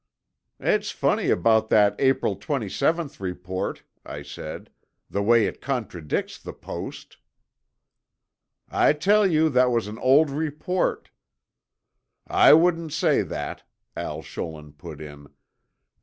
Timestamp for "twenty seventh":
2.35-3.19